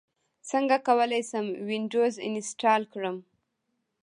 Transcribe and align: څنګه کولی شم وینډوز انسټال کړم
څنګه 0.49 0.75
کولی 0.87 1.21
شم 1.29 1.45
وینډوز 1.67 2.13
انسټال 2.27 2.81
کړم 2.93 3.17